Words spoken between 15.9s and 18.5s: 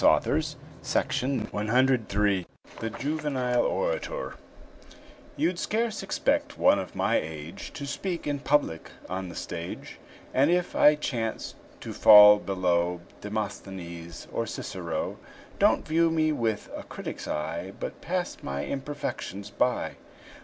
me with a critic's eye, But pass